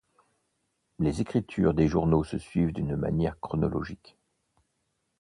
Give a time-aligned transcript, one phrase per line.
[0.97, 4.17] Les écritures des journaux se suivent d'une manière chronologique.